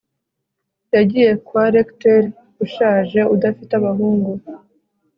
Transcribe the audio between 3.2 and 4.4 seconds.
udafite abahungu